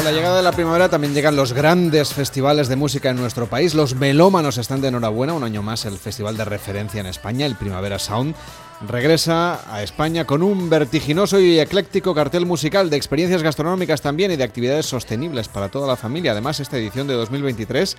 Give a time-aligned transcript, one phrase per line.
[0.00, 3.48] Con la llegada de la primavera también llegan los grandes festivales de música en nuestro
[3.48, 3.74] país.
[3.74, 5.34] Los melómanos están de enhorabuena.
[5.34, 8.34] Un año más el festival de referencia en España, el Primavera Sound,
[8.88, 14.36] regresa a España con un vertiginoso y ecléctico cartel musical de experiencias gastronómicas también y
[14.36, 16.32] de actividades sostenibles para toda la familia.
[16.32, 17.98] Además, esta edición de 2023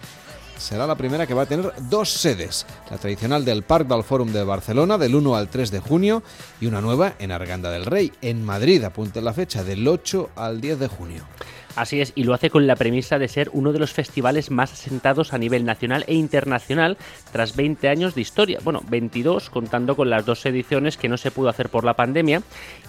[0.57, 4.31] será la primera que va a tener dos sedes, la tradicional del Parc del Fórum
[4.31, 6.23] de Barcelona del 1 al 3 de junio
[6.59, 10.61] y una nueva en Arganda del Rey, en Madrid, apunte la fecha, del 8 al
[10.61, 11.27] 10 de junio.
[11.75, 14.73] Así es, y lo hace con la premisa de ser uno de los festivales más
[14.73, 16.97] asentados a nivel nacional e internacional
[17.31, 18.59] tras 20 años de historia.
[18.63, 22.41] Bueno, 22 contando con las dos ediciones que no se pudo hacer por la pandemia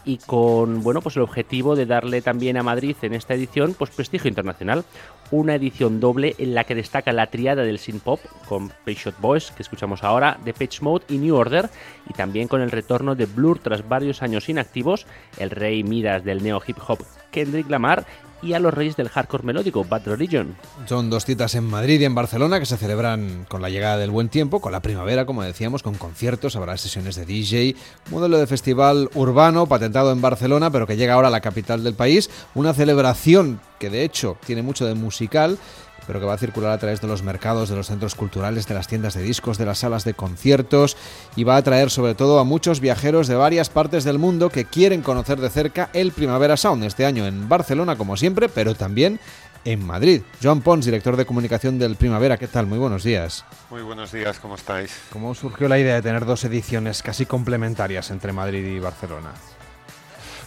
[0.04, 3.90] y con bueno, pues el objetivo de darle también a Madrid en esta edición pues
[3.90, 4.84] prestigio internacional.
[5.30, 9.52] Una edición doble en la que destaca la triada del synth pop con Payshot Boys
[9.52, 11.70] que escuchamos ahora, The Pitch Mode y New Order
[12.10, 15.06] y también con el retorno de Blur tras varios años inactivos,
[15.38, 16.98] el rey Midas del neo hip hop
[17.30, 18.04] Kendrick Lamar
[18.42, 20.56] y a los reyes del hardcore melódico, Bad Religion.
[20.86, 24.10] Son dos citas en Madrid y en Barcelona que se celebran con la llegada del
[24.10, 27.76] buen tiempo, con la primavera, como decíamos, con conciertos, habrá sesiones de DJ,
[28.10, 31.94] modelo de festival urbano patentado en Barcelona, pero que llega ahora a la capital del
[31.94, 35.58] país, una celebración que de hecho tiene mucho de musical
[36.06, 38.74] pero que va a circular a través de los mercados, de los centros culturales, de
[38.74, 40.96] las tiendas de discos, de las salas de conciertos
[41.36, 44.64] y va a atraer sobre todo a muchos viajeros de varias partes del mundo que
[44.64, 49.20] quieren conocer de cerca el Primavera Sound este año en Barcelona como siempre, pero también
[49.64, 50.22] en Madrid.
[50.42, 52.66] Joan Pons, director de comunicación del Primavera, ¿qué tal?
[52.66, 53.44] Muy buenos días.
[53.70, 54.92] Muy buenos días, ¿cómo estáis?
[55.12, 59.32] ¿Cómo surgió la idea de tener dos ediciones casi complementarias entre Madrid y Barcelona?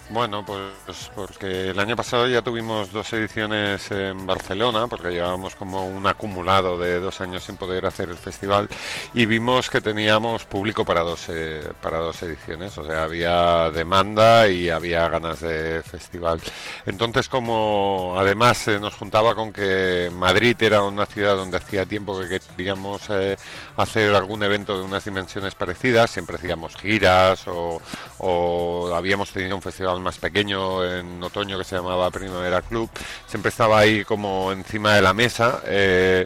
[0.10, 5.88] Bueno, pues porque el año pasado ya tuvimos dos ediciones en Barcelona, porque llevábamos como
[5.88, 8.70] un acumulado de dos años sin poder hacer el festival
[9.16, 14.48] y vimos que teníamos público para dos, eh, para dos ediciones, o sea, había demanda
[14.48, 16.40] y había ganas de festival.
[16.86, 22.20] Entonces, como además se nos juntaba con que Madrid era una ciudad donde hacía tiempo
[22.20, 23.38] que queríamos eh,
[23.76, 27.82] hacer algún evento de unas dimensiones parecidas, siempre hacíamos giras o,
[28.20, 32.90] o habíamos tenido un festival más pequeño en otoño que se llamaba Primavera Club,
[33.28, 35.62] siempre estaba ahí como encima de la mesa.
[35.66, 36.26] Eh,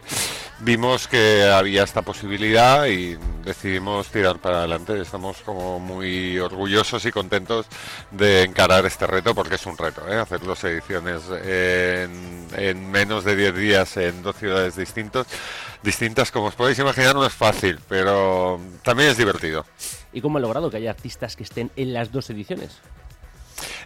[0.60, 5.00] vimos que había esta posibilidad y decidimos tirar para adelante.
[5.00, 7.66] Estamos como muy orgullosos y contentos
[8.10, 10.16] de encarar este reto porque es un reto, ¿eh?
[10.16, 15.26] hacer dos ediciones en, en menos de 10 días en dos ciudades distintas.
[15.82, 19.64] Distintas, como os podéis imaginar, no es fácil, pero también es divertido.
[20.12, 22.80] ¿Y cómo ha logrado que haya artistas que estén en las dos ediciones?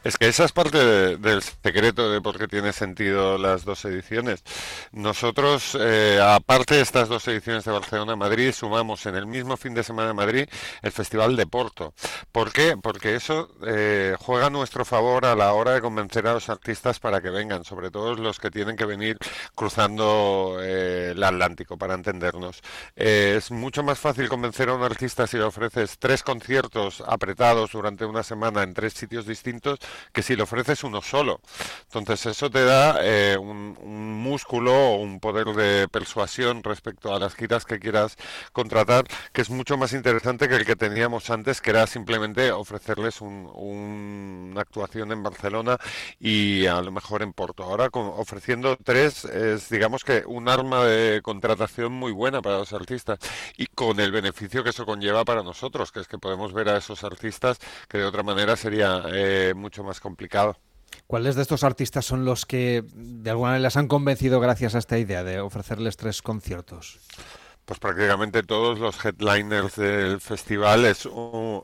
[0.05, 4.45] Es que esa es parte del secreto de por qué tiene sentido las dos ediciones.
[4.93, 9.83] Nosotros, eh, aparte de estas dos ediciones de Barcelona-Madrid, sumamos en el mismo fin de
[9.83, 10.49] semana de Madrid
[10.83, 11.95] el Festival de Porto.
[12.33, 12.77] ¿Por qué?
[12.77, 17.01] Porque eso eh, juega a nuestro favor a la hora de convencer a los artistas
[17.01, 19.17] para que vengan, sobre todo los que tienen que venir
[19.55, 22.61] cruzando eh, el Atlántico, para entendernos.
[22.95, 28.05] es mucho más fácil convencer a un artista si le ofreces tres conciertos apretados durante
[28.05, 29.79] una semana en tres sitios distintos
[30.13, 31.41] que si le ofreces uno solo.
[31.85, 33.75] Entonces eso te da eh, un,
[34.25, 38.17] músculo o un poder de persuasión respecto a las giras que quieras
[38.53, 43.21] contratar, que es mucho más interesante que el que teníamos antes, que era simplemente ofrecerles
[43.21, 45.79] una actuación en Barcelona
[46.19, 47.65] y a lo mejor en Porto.
[47.65, 53.19] Ahora ofreciendo tres es digamos que un arma de contratación muy buena para los artistas
[53.57, 56.79] y con el beneficio que eso conlleva para nosotros, que es que podemos ver a
[56.79, 60.57] esos artistas que de otra manera sería eh, mucho más complicado.
[61.07, 64.79] ¿Cuáles de estos artistas son los que de alguna manera les han convencido gracias a
[64.79, 67.01] esta idea de ofrecerles tres conciertos?
[67.65, 71.09] Pues prácticamente todos los headliners del festival es,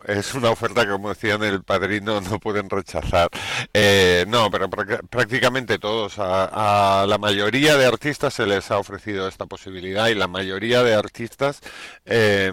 [0.07, 3.29] es una oferta que, como decían el padrino, no pueden rechazar.
[3.75, 6.15] Eh, no, pero prácticamente todos.
[6.19, 10.95] A, la mayoría de artistas se les ha ofrecido esta posibilidad y la mayoría de
[10.95, 11.61] artistas,
[12.07, 12.51] eh,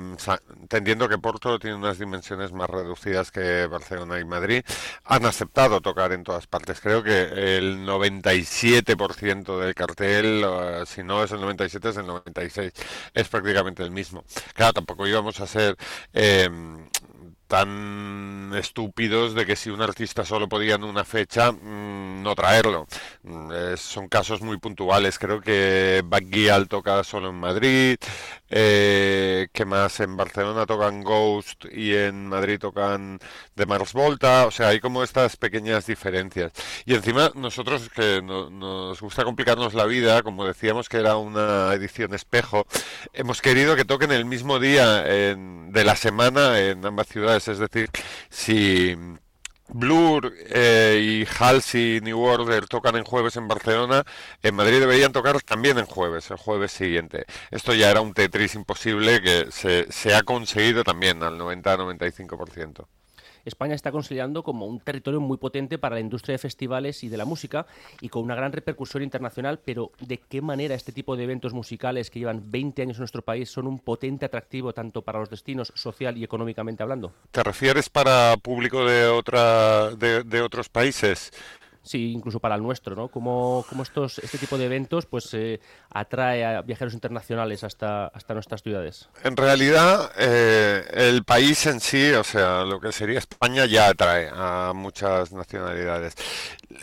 [0.60, 4.64] entendiendo que Porto tiene unas dimensiones más reducidas que Barcelona y Madrid,
[5.06, 6.82] han aceptado tocar en todas partes.
[6.82, 10.46] Creo que el 97% del cartel,
[10.86, 12.74] si no es el 97, es el 96.
[13.14, 14.24] Es prácticamente el mismo.
[14.54, 15.78] Claro, tampoco íbamos a ser
[16.14, 16.50] eh,
[17.48, 22.88] tan estúpidos de que si un artista solo podía en una fecha mm, no traerlo.
[23.24, 25.20] Mm, son casos muy puntuales.
[25.20, 27.98] Creo que Baguial toca solo en Madrid,
[28.50, 33.20] eh, que más en Barcelona tocan Ghost y en Madrid tocan
[33.56, 34.46] The Mars Volta.
[34.48, 36.52] O sea, hay como estas pequeñas diferencias.
[36.86, 42.14] Y encima nosotros que nos gusta complicarnos la vida, como decíamos que era una edición
[42.14, 42.66] espejo,
[43.14, 47.90] hemos querido que toquen el mismo día de la semana en ambas ciudades es decir,
[48.30, 48.96] si
[49.70, 54.04] Blur eh, y Halsey New Order tocan en jueves en Barcelona,
[54.42, 57.26] en Madrid deberían tocar también en jueves, el jueves siguiente.
[57.52, 62.88] Esto ya era un Tetris imposible que se, se ha conseguido también al 90-95%.
[63.48, 67.18] España está considerando como un territorio muy potente para la industria de festivales y de
[67.18, 67.66] la música
[68.02, 72.10] y con una gran repercusión internacional, pero ¿de qué manera este tipo de eventos musicales
[72.10, 75.72] que llevan 20 años en nuestro país son un potente atractivo tanto para los destinos
[75.76, 77.14] social y económicamente hablando?
[77.32, 81.32] ¿Te refieres para público de, otra, de, de otros países?
[81.88, 83.08] Sí, incluso para el nuestro, ¿no?
[83.08, 88.62] Cómo, estos, este tipo de eventos pues eh, atrae a viajeros internacionales hasta, hasta nuestras
[88.62, 89.10] ciudades.
[89.24, 94.30] En realidad, eh, el país en sí, o sea, lo que sería España ya atrae
[94.32, 96.16] a muchas nacionalidades.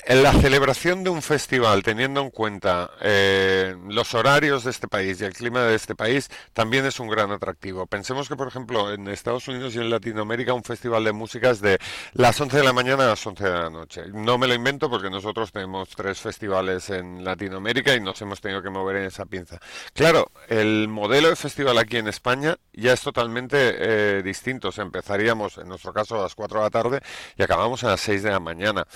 [0.06, 5.20] En la celebración de un festival, teniendo en cuenta eh, los horarios de este país
[5.20, 7.86] y el clima de este país, también es un gran atractivo.
[7.86, 11.60] Pensemos que, por ejemplo, en Estados Unidos y en Latinoamérica un festival de música es
[11.60, 11.78] de
[12.12, 14.02] las 11 de la mañana a las 11 de la noche.
[14.12, 18.62] No me lo invento porque nosotros tenemos tres festivales en Latinoamérica y nos hemos tenido
[18.62, 19.58] que mover en esa pinza.
[19.92, 24.70] Claro, el modelo de festival aquí en España ya es totalmente eh, distinto.
[24.76, 27.00] empezaríamos, en nuestro caso, a las 4 de la tarde
[27.36, 28.86] y acabamos a las 6 de la mañana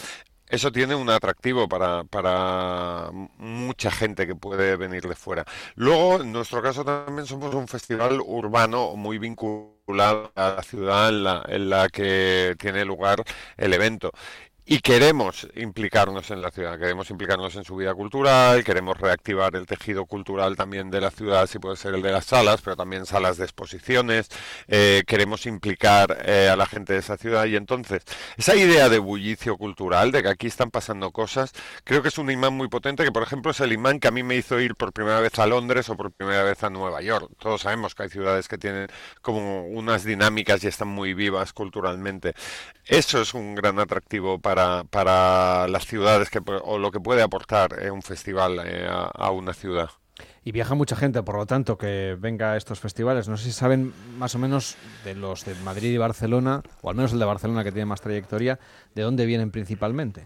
[0.49, 5.45] eso tiene un atractivo para, para mucha gente que puede venir de fuera.
[5.75, 11.25] Luego, en nuestro caso también somos un festival urbano muy vinculado a la ciudad en
[11.25, 13.23] la, en la que tiene lugar
[13.56, 14.12] el evento
[14.70, 19.65] y queremos implicarnos en la ciudad, queremos implicarnos en su vida cultural, queremos reactivar el
[19.65, 23.06] tejido cultural también de la ciudad, si puede ser el de las salas, pero también
[23.06, 24.29] salas de exposiciones,
[24.67, 28.03] eh, queremos implicar eh, a la gente de esa ciudad y entonces
[28.37, 31.55] esa idea de bullicio cultural, de que aquí están pasando cosas,
[31.85, 34.11] creo que es un imán muy potente, que por ejemplo es el imán que a
[34.11, 37.00] mí me hizo ir por primera vez a Londres o por primera vez a Nueva
[37.00, 37.31] York.
[37.38, 38.88] Todos sabemos que hay ciudades que tienen
[39.23, 42.35] como unas dinámicas y están muy vivas culturalmente.
[42.85, 44.58] Eso es un gran atractivo para
[44.91, 49.55] para, las ciudades que, o lo que puede aportar eh, un festival eh, a, una
[49.55, 49.91] ciudad.
[50.45, 53.29] Y viaja mucha gente, por lo tanto, que venga a estos festivales.
[53.29, 56.97] No sé si saben más o menos de los de Madrid y Barcelona, o al
[56.97, 58.59] menos el de Barcelona que tiene más trayectoria,
[58.95, 60.25] de dónde vienen principalmente.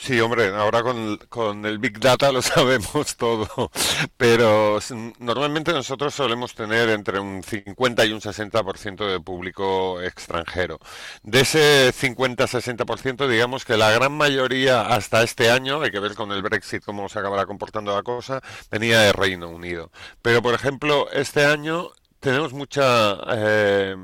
[0.00, 3.70] Sí, hombre, ahora con, con, el Big Data lo sabemos todo,
[4.16, 4.78] pero
[5.18, 10.78] normalmente nosotros solemos tener entre un 50 y un 60% de público extranjero.
[11.24, 16.30] De ese 50-60%, digamos que la gran mayoría hasta este año, hay que ver con
[16.30, 18.40] el Brexit cómo se acabará comportando la cosa,
[18.70, 19.90] venía de Reino Unido.
[20.22, 23.18] Pero, por ejemplo, este año tenemos mucha...
[23.32, 23.96] Eh,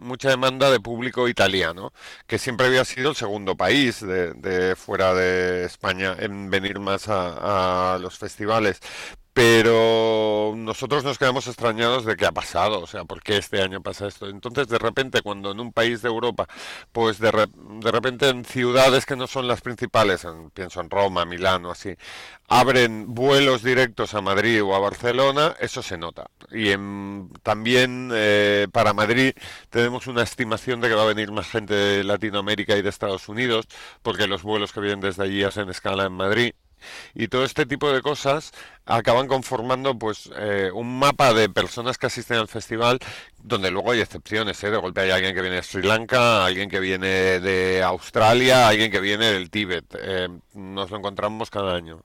[0.00, 1.92] mucha demanda de público italiano,
[2.26, 7.98] que siempre había sido el segundo país de, fuera de España en venir más a
[8.00, 8.80] los festivales
[9.42, 13.80] pero nosotros nos quedamos extrañados de qué ha pasado, o sea, ¿por qué este año
[13.80, 14.28] pasa esto?
[14.28, 16.46] Entonces, de repente, cuando en un país de Europa,
[16.92, 21.70] pues de, repente en ciudades que no son las principales, pienso en Roma, Milán o
[21.70, 21.96] así,
[22.48, 26.26] abren vuelos directos a Madrid o a Barcelona, eso se nota.
[26.52, 26.72] Y
[27.42, 29.32] también eh, para Madrid
[29.70, 33.26] tenemos una estimación de que va a venir más gente de Latinoamérica y de Estados
[33.30, 33.64] Unidos,
[34.02, 36.52] porque los vuelos que vienen desde allí hacen escala en Madrid
[37.14, 38.52] y todo este tipo de cosas
[38.86, 42.98] acaban conformando pues eh, un mapa de personas que asisten al festival
[43.42, 44.70] donde luego hay excepciones ¿eh?
[44.70, 48.90] de golpe hay alguien que viene de Sri Lanka alguien que viene de Australia alguien
[48.90, 52.02] que viene del Tíbet eh, nos lo encontramos cada año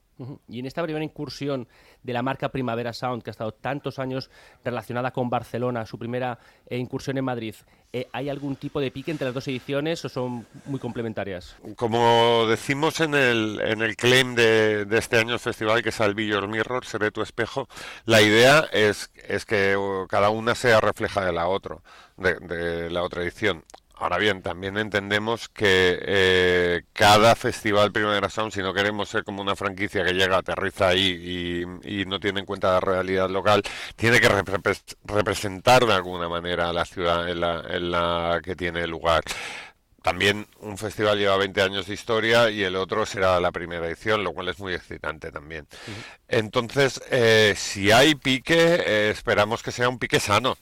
[0.48, 1.68] y en esta primera incursión
[2.04, 4.30] de la marca Primavera Sound, que ha estado tantos años
[4.64, 7.56] relacionada con Barcelona, su primera eh, incursión en Madrid,
[7.92, 11.56] eh, ¿hay algún tipo de pique entre las dos ediciones o son muy complementarias?
[11.76, 16.48] Como decimos en el, en el claim de, este año festival, que es Al Your
[16.48, 17.68] Mirror, seré tu espejo,
[18.06, 19.78] la idea es, es que
[20.10, 21.78] cada una sea refleja de la otra,
[22.18, 23.64] de la otra edición.
[23.98, 29.42] Ahora bien, también entendemos que eh, cada festival Primavera Sound, si no queremos ser como
[29.42, 33.64] una franquicia que llega, aterriza ahí y, no tiene en cuenta la realidad local,
[33.96, 34.30] tiene que
[35.06, 39.24] representar de alguna manera a la ciudad en la, que tiene lugar.
[40.02, 44.24] También un festival lleva 20 años de historia y el otro será la primera edición,
[44.24, 45.68] lo cual es muy excitante también.
[46.28, 50.58] Entonces, eh, si hay pique, eh, esperamos que sea un pique sano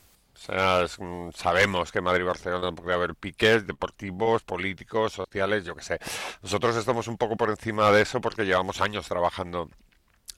[0.49, 5.99] mm, sabemos que Madrid y Barcelona puede haber piques deportivos, políticos, sociales, yo qué sé.
[6.41, 9.69] Nosotros estamos un poco por encima de eso porque llevamos años trabajando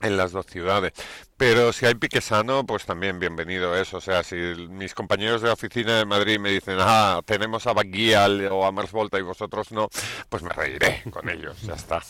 [0.02, 0.94] en las dos ciudades.
[1.38, 3.98] Pero si hay pique sano, pues también bienvenido eso.
[3.98, 4.36] O sea, si
[4.70, 8.72] mis compañeros de la oficina de Madrid me dicen, ah, tenemos a Baguial o a
[8.72, 9.90] Mars Volta y vosotros no,
[10.30, 12.02] pues me reiré con ellos, ya está.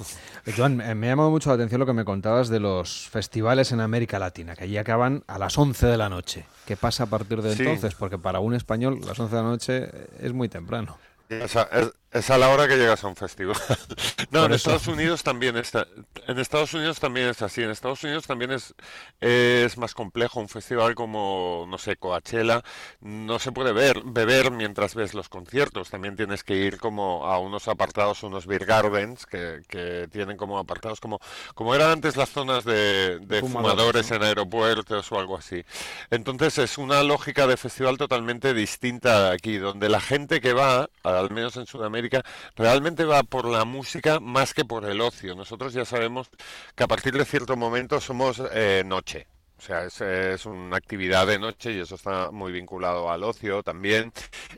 [0.55, 3.81] Joan, me ha llamado mucho la atención lo que me contabas de los festivales en
[3.81, 6.45] América Latina, que allí acaban a las 11 de la noche.
[6.65, 7.95] ¿Qué pasa a partir de entonces?
[7.95, 9.89] Porque para un español las 11 de la noche
[10.19, 10.97] es muy temprano.
[11.43, 13.57] O sea, es, Es a la hora que llegas a un festival.
[14.31, 15.85] no, en Estados Unidos también está.
[16.27, 17.61] En Estados Unidos también es así.
[17.61, 18.73] En Estados Unidos también es,
[19.19, 20.39] es más complejo.
[20.39, 22.63] Un festival como, no sé, Coachella,
[23.01, 25.89] no se puede ver, beber mientras ves los conciertos.
[25.89, 30.57] También tienes que ir como a unos apartados, unos beer gardens, que, que tienen como
[30.57, 31.19] apartados, como,
[31.53, 35.65] como eran antes las zonas de, fumadores, en aeropuertos o algo así.
[36.11, 41.29] Entonces es una lógica de festival totalmente distinta aquí, donde la gente que va, al
[41.31, 42.04] menos en Sudamérica,
[42.55, 45.35] realmente va por la música más que por el ocio.
[45.35, 46.29] Nosotros ya sabemos
[46.75, 49.27] que a partir de cierto momento somos eh, noche.
[49.57, 54.11] O sea, es, una actividad de noche y eso está muy vinculado al ocio también,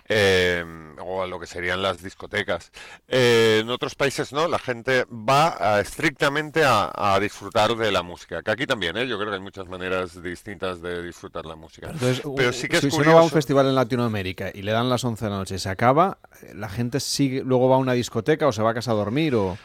[0.09, 0.65] eh,
[0.99, 2.71] o a lo que serían las discotecas.
[3.07, 8.51] Eh, en otros países no, la gente va estrictamente a, disfrutar de la música, que
[8.51, 9.07] aquí también, ¿eh?
[9.07, 11.91] yo creo que hay muchas maneras distintas de disfrutar la música.
[12.35, 15.03] Pero sí que si, uno va a un festival en Latinoamérica y le dan las
[15.03, 16.17] 11 de la noche y se acaba,
[16.53, 19.35] ¿la gente sigue, luego va a una discoteca o se va a casa a dormir
[19.35, 19.57] o...?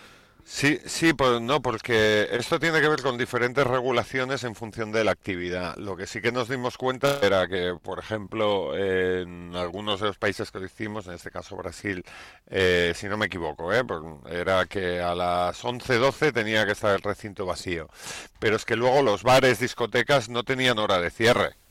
[0.44, 5.04] Sí, sí, pues no, porque esto tiene que ver con diferentes regulaciones en función de
[5.04, 5.76] la actividad.
[5.76, 10.18] Lo que sí que nos dimos cuenta era que, por ejemplo, en algunos de los
[10.18, 12.04] países que lo hicimos, en este caso Brasil,
[12.48, 16.72] eh, si no me equivoco, eh, pues era que a las 11, 12 tenía que
[16.72, 17.88] estar el recinto vacío.
[18.38, 21.61] Pero es que luego los bares, discotecas no tenían hora de cierre.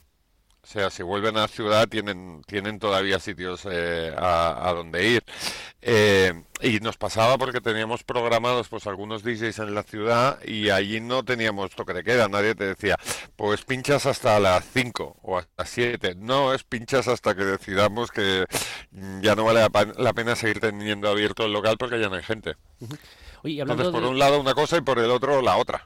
[0.64, 5.08] O sea, si vuelven a la ciudad tienen, tienen todavía sitios eh, a, a, donde
[5.08, 5.24] ir.
[5.80, 11.00] Eh, y nos pasaba porque teníamos programados pues algunos DJs en la ciudad y allí
[11.00, 12.28] no teníamos toque de queda.
[12.28, 12.96] Nadie te decía,
[13.34, 16.14] pues pinchas hasta las 5 o hasta las 7.
[16.14, 18.44] No, es pinchas hasta que decidamos que
[19.20, 19.66] ya no vale
[19.98, 22.54] la, pena seguir teniendo abierto el local porque ya no hay gente.
[23.42, 25.84] Entonces, por un lado una cosa y por el otro la otra.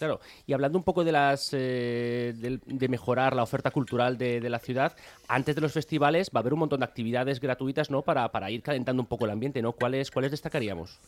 [0.00, 4.58] Claro, y hablando un poco de las eh, de, mejorar la oferta cultural de, la
[4.58, 4.96] ciudad,
[5.28, 8.00] antes de los festivales va a haber un montón de actividades gratuitas, ¿no?
[8.00, 9.72] Para, para ir calentando un poco el ambiente, ¿no?
[9.72, 10.98] ¿Cuáles, cuáles destacaríamos?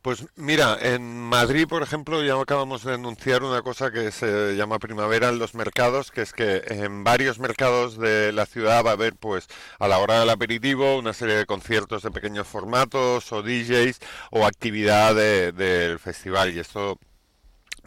[0.00, 4.78] Pues mira, en Madrid, por ejemplo, ya acabamos de anunciar una cosa que se llama
[4.78, 8.94] primavera en los mercados, que es que en varios mercados de la ciudad va a
[8.94, 9.48] haber, pues,
[9.78, 13.98] a la hora del aperitivo, una serie de conciertos de pequeños formatos o DJs
[14.30, 16.54] o actividad del festival.
[16.54, 16.98] Y esto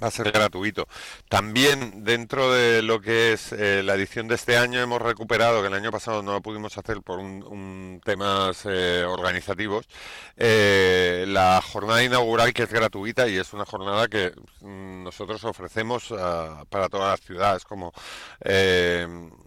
[0.03, 0.89] Va a ser gratuito.
[1.29, 5.67] También dentro de lo que es eh, la edición de este año hemos recuperado, que
[5.67, 9.87] el año pasado no lo pudimos hacer por un, temas eh, organizativos,
[10.35, 16.11] eh, la jornada inaugural que es gratuita y es una jornada que mm, nosotros ofrecemos
[16.11, 17.93] ah, para todas las ciudades como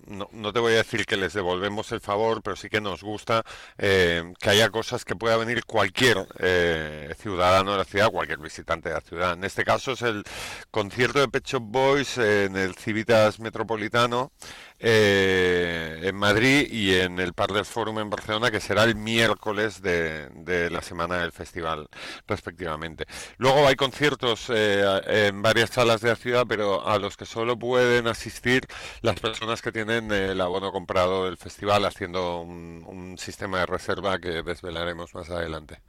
[0.07, 3.03] no, no, te voy a decir que les devolvemos el favor, pero sí que nos
[3.03, 3.45] gusta
[3.79, 8.89] eh, que haya cosas que pueda venir cualquier eh, ciudadano de la ciudad, cualquier visitante
[8.89, 9.33] de la ciudad.
[9.35, 10.23] En este caso es el
[10.71, 14.33] concierto de Pet Boys en el Civitas Metropolitano
[14.78, 19.83] eh, en Madrid y en el Par del Forum en Barcelona, que será el miércoles
[19.83, 21.88] de, la semana del festival,
[22.26, 23.06] respectivamente.
[23.38, 27.59] Luego hay conciertos eh, en varias salas de la ciudad, pero a los que solo
[27.59, 28.66] pueden asistir
[29.02, 34.42] las personas que tienen el abono comprado del festival, haciendo un sistema de reserva que
[34.42, 35.80] desvelaremos más adelante.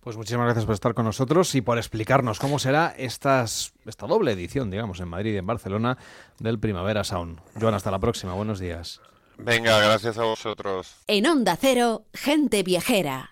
[0.00, 4.32] Pues muchísimas gracias por estar con nosotros y por explicarnos cómo será estas, esta doble
[4.32, 5.98] edición, digamos, en Madrid y en Barcelona
[6.38, 7.40] del Primavera Sound.
[7.60, 8.32] Joan, hasta la próxima.
[8.34, 9.00] Buenos días.
[9.38, 10.96] Venga, gracias a vosotros.
[11.06, 13.26] En Onda Cero, gente viajera.